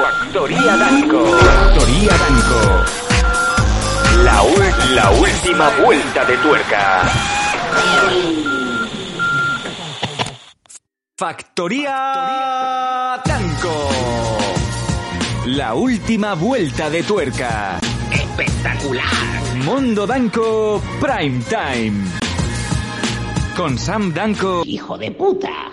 [0.00, 1.26] Factoría Danco.
[1.26, 2.84] Factoría Danco.
[4.22, 4.44] La,
[4.94, 7.02] la última vuelta de tuerca.
[11.16, 13.88] Factoría Danco.
[15.46, 17.80] La última vuelta de tuerca.
[18.12, 19.04] ¡Espectacular!
[19.64, 22.06] Mundo Danco Prime Time.
[23.56, 24.62] Con Sam Danco.
[24.64, 25.72] ¡Hijo de puta!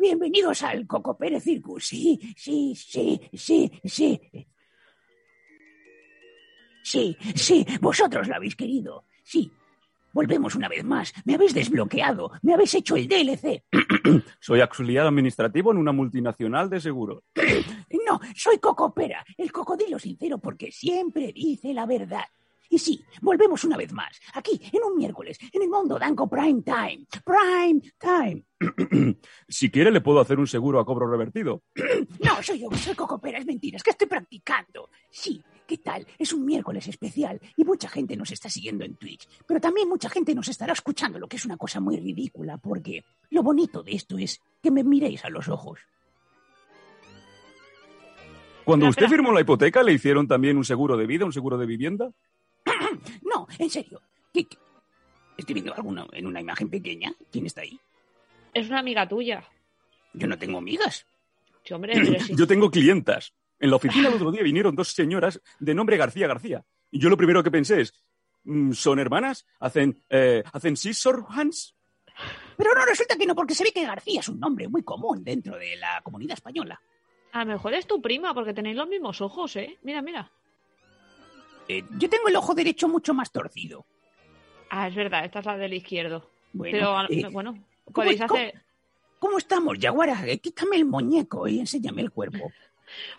[0.00, 1.86] Bienvenidos al Coco Pérez Circus.
[1.86, 4.20] Sí, sí, sí, sí, sí.
[6.82, 9.04] Sí, sí, vosotros lo habéis querido.
[9.22, 9.50] Sí.
[10.12, 11.12] Volvemos una vez más.
[11.24, 12.32] Me habéis desbloqueado.
[12.42, 13.62] Me habéis hecho el DLC.
[14.40, 17.22] Soy auxiliar administrativo en una multinacional de seguros.
[18.08, 22.24] No, soy Cocopera, el cocodrilo sincero porque siempre dice la verdad.
[22.70, 26.62] Y sí, volvemos una vez más, aquí, en un miércoles, en el Mundo Danco Prime
[26.62, 27.06] Time.
[27.24, 28.44] Prime Time.
[29.48, 31.62] Si quiere, le puedo hacer un seguro a cobro revertido.
[32.20, 34.90] No, soy yo, soy Cocopera, es mentira, es que estoy practicando.
[35.10, 36.06] Sí, ¿qué tal?
[36.18, 40.10] Es un miércoles especial y mucha gente nos está siguiendo en Twitch, pero también mucha
[40.10, 43.92] gente nos estará escuchando, lo que es una cosa muy ridícula, porque lo bonito de
[43.92, 45.80] esto es que me miréis a los ojos.
[48.64, 51.64] Cuando usted firmó la hipoteca, ¿le hicieron también un seguro de vida, un seguro de
[51.64, 52.10] vivienda?
[53.58, 54.02] En serio.
[54.32, 54.56] ¿Qué, qué?
[55.36, 57.12] Estoy viendo alguno en una imagen pequeña.
[57.30, 57.78] ¿Quién está ahí?
[58.52, 59.44] Es una amiga tuya.
[60.12, 61.06] Yo no tengo amigas.
[61.62, 62.34] Sí, hombre, pero sí.
[62.36, 63.32] Yo tengo clientas.
[63.60, 66.64] En la oficina el otro día vinieron dos señoras de nombre García García.
[66.90, 67.94] Y yo lo primero que pensé es,
[68.44, 69.46] mm, ¿son hermanas?
[69.60, 71.74] ¿Hacen, eh, ¿hacen scissor hands?
[72.56, 75.22] Pero no, resulta que no, porque se ve que García es un nombre muy común
[75.22, 76.80] dentro de la comunidad española.
[77.32, 79.78] A lo mejor es tu prima, porque tenéis los mismos ojos, ¿eh?
[79.82, 80.30] Mira, mira.
[81.68, 83.84] Eh, yo tengo el ojo derecho mucho más torcido.
[84.70, 86.28] Ah, es verdad, esta es la del izquierdo.
[86.52, 87.52] Bueno, pero, a- eh, bueno,
[87.84, 88.54] ¿cómo- podéis cómo- hacer...
[89.18, 90.26] ¿Cómo estamos, Yaguara?
[90.28, 92.52] Eh, quítame el muñeco y enséñame el cuerpo.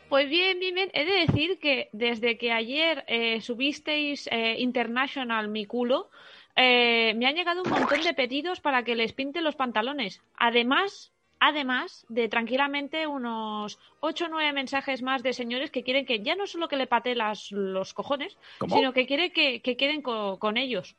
[0.08, 0.90] Pues bien, bien, bien.
[0.94, 6.10] He de decir que desde que ayer eh, subisteis eh, International mi culo,
[6.56, 10.22] eh, me han llegado un montón de pedidos para que les pinte los pantalones.
[10.38, 16.22] Además, además de tranquilamente unos 8 o 9 mensajes más de señores que quieren que
[16.22, 18.76] ya no solo que le pate las, los cojones, ¿Cómo?
[18.76, 20.96] sino que quieren que, que queden co- con ellos.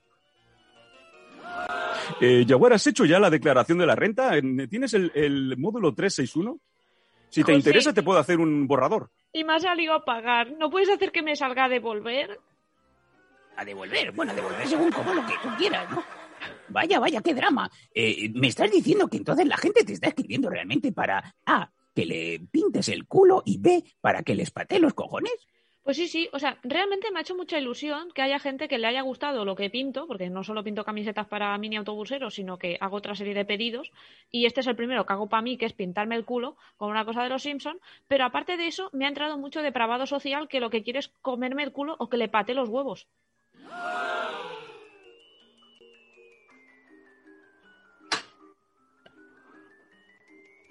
[2.20, 4.36] Eh, Jaguar, ¿has hecho ya la declaración de la renta?
[4.36, 6.58] En- ¿Tienes el, el módulo 361?
[7.28, 7.54] Si te José.
[7.56, 9.10] interesa, te puedo hacer un borrador.
[9.32, 10.50] Y me ha salido a pagar.
[10.58, 12.40] ¿No puedes hacer que me salga a devolver?
[13.56, 16.02] A devolver, bueno, a devolver según como lo que tú quieras, ¿no?
[16.70, 17.70] Vaya, vaya, qué drama.
[17.94, 22.06] Eh, ¿Me estás diciendo que entonces la gente te está escribiendo realmente para A, que
[22.06, 25.32] le pintes el culo y B, para que les patee los cojones?
[25.82, 28.78] Pues sí, sí, o sea, realmente me ha hecho mucha ilusión que haya gente que
[28.78, 32.58] le haya gustado lo que pinto, porque no solo pinto camisetas para mini autobuseros, sino
[32.58, 33.90] que hago otra serie de pedidos,
[34.30, 36.90] y este es el primero que hago para mí, que es pintarme el culo con
[36.90, 40.48] una cosa de los Simpson, pero aparte de eso, me ha entrado mucho depravado social
[40.48, 43.08] que lo que quiere es comerme el culo o que le pate los huevos.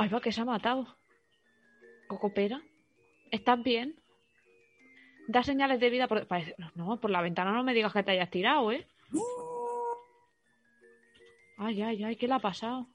[0.02, 0.82] Ay, va, que se ha matado.
[2.08, 2.60] Cocopera,
[3.38, 3.88] ¿estás bien?
[5.28, 6.26] Da señales de vida por...
[6.28, 8.88] parece- No, por la ventana no me digas que te hayas tirado, ¿eh?
[11.58, 12.88] Ay, ay, ay, ¿qué le ha pasado?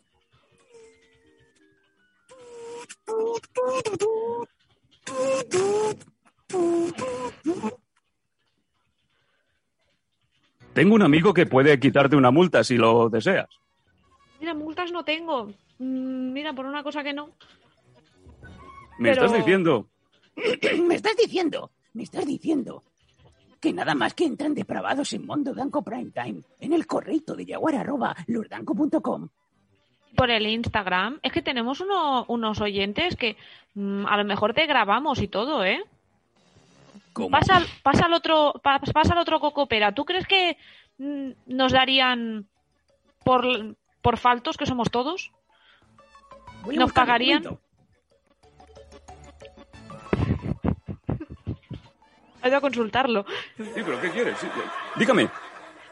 [10.73, 13.49] Tengo un amigo que puede quitarte una multa si lo deseas.
[14.41, 15.53] Mira, multas no tengo.
[15.85, 17.27] Mm, Mira, por una cosa que no.
[18.99, 19.87] ¿Me Pero- estás diciendo?
[20.89, 22.83] me estás diciendo, me estás diciendo
[23.61, 27.47] que nada más que entran depravados en Mondo Danco Prime Time, en el correito de
[27.47, 29.29] jaguar arroba lordanco.com.
[30.17, 31.19] Por el Instagram.
[31.23, 33.37] Es que tenemos uno- unos oyentes que
[33.75, 35.85] mm, a lo mejor te grabamos y todo, ¿eh?
[37.13, 37.31] ¿Cómo?
[37.31, 39.93] Pasa, al- pasa al otro, pa- pasa al otro cocopera.
[39.93, 40.57] ¿Tú crees que
[40.99, 42.47] mm, nos darían
[43.25, 45.31] por, por faltos que somos todos?
[46.65, 47.43] Voy a ¿nos pagarían?
[47.43, 47.61] momento.
[52.43, 53.25] Ha ido a consultarlo.
[53.57, 54.39] Sí, pero ¿qué quieres?
[54.39, 54.47] Sí,
[54.97, 55.29] dígame.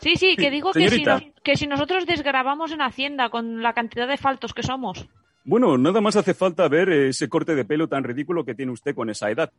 [0.00, 1.14] Sí, sí, que Sí, digo que si, señorita.
[1.14, 5.06] nos- que si nosotros desgrabamos en Hacienda con la cantidad de faltos que somos.
[5.44, 8.94] Bueno, nada más hace falta ver ese corte de pelo tan ridículo que tiene usted
[8.94, 9.50] con esa edad.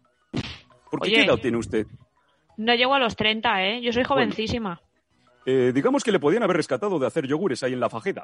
[0.92, 1.16] ¿Por qué Oye.
[1.16, 1.88] qué edad tiene usted?
[2.58, 3.82] No llego a los 30, ¿eh?
[3.82, 4.80] Yo soy jovencísima.
[5.46, 8.24] Eh, digamos que le podían haber rescatado de hacer yogures ahí en La Fajeda.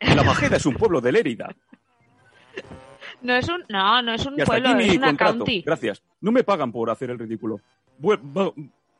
[0.00, 1.56] La Fajeda es un pueblo de Lérida.
[3.22, 5.38] No es un, no, no es un pueblo, aquí es una contrato.
[5.38, 5.62] county.
[5.62, 6.02] Gracias.
[6.20, 7.60] No me pagan por hacer el ridículo.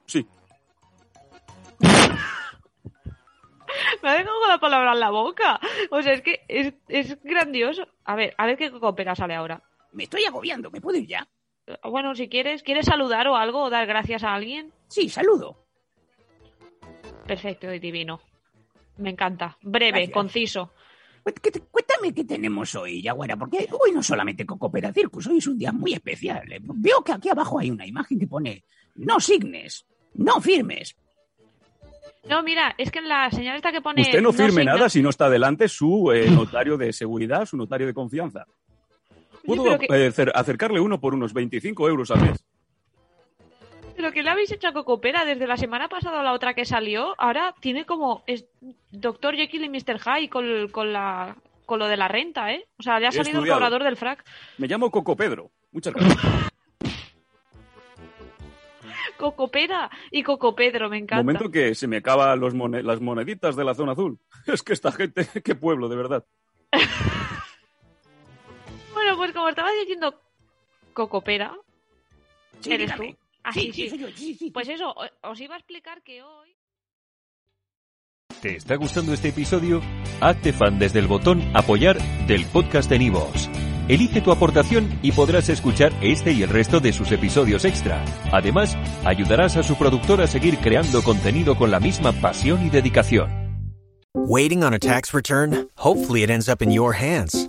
[0.06, 0.26] Sí.
[4.02, 5.60] Me ha dejado con la palabra en la boca.
[5.90, 7.86] O sea, es que es, es grandioso.
[8.04, 9.62] A ver, a ver qué coopera sale ahora.
[9.92, 11.26] Me estoy agobiando, ¿me puedo ir ya?
[11.82, 14.72] Bueno, si quieres, ¿quieres saludar o algo o dar gracias a alguien?
[14.88, 15.56] Sí, saludo.
[17.26, 18.20] Perfecto y divino.
[18.98, 19.56] Me encanta.
[19.62, 20.14] Breve, Gracias.
[20.14, 20.70] conciso.
[21.26, 25.38] Cu- ¿qué te- Cuéntame qué tenemos hoy, Yaguara, porque hoy no solamente Cocopera Circus, hoy
[25.38, 26.50] es un día muy especial.
[26.52, 28.62] Eh, Veo que aquí abajo hay una imagen que pone
[28.94, 29.84] no signes,
[30.14, 30.96] no firmes.
[32.28, 34.02] No, mira, es que en la señal esta que pone...
[34.02, 37.86] Usted no firme nada si no está delante su eh, notario de seguridad, su notario
[37.86, 38.46] de confianza.
[39.78, 42.44] Que- eh, acer- acercarle uno por unos 25 euros al mes.
[44.46, 47.84] Habéis hecho a Cocopera desde la semana pasada o la otra que salió, ahora tiene
[47.84, 48.46] como es
[48.92, 49.98] Doctor Jekyll y Mr.
[49.98, 52.64] Hyde con, con la con lo de la renta, ¿eh?
[52.78, 54.24] O sea, le ha salido el cobrador del frac.
[54.58, 55.50] Me llamo Coco Pedro.
[55.72, 56.52] Muchas gracias.
[59.16, 61.24] Cocopera y Cocopedro, me encanta.
[61.24, 64.20] Momento que se me acaban los las moneditas de la zona azul.
[64.46, 66.24] Es que esta gente, qué pueblo, de verdad.
[68.94, 70.20] Bueno, pues como estaba diciendo
[70.92, 71.52] Cocopera,
[72.60, 73.14] Sí, ¿eres dígame.
[73.14, 73.25] tú?
[73.46, 73.88] Ah, sí, sí, sí, sí.
[73.90, 74.50] soy yo, sí, sí.
[74.50, 76.56] Pues eso, os iba a explicar que hoy...
[78.42, 79.80] ¿Te está gustando este episodio?
[80.20, 81.96] Hazte fan desde el botón Apoyar
[82.26, 83.48] del podcast de Nivos.
[83.86, 88.04] Elige tu aportación y podrás escuchar este y el resto de sus episodios extra.
[88.32, 93.30] Además, ayudarás a su productor a seguir creando contenido con la misma pasión y dedicación.
[94.12, 95.68] Waiting on a tax return?
[95.76, 97.48] Hopefully, it ends up in your hands.